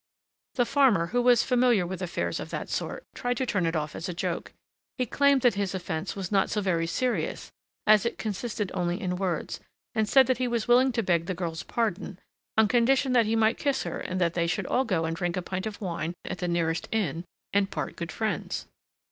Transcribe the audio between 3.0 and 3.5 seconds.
tried to